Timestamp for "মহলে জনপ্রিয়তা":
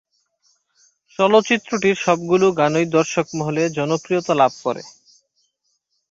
3.37-4.33